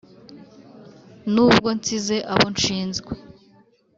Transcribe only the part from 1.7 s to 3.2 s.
nsize abo nshinzwe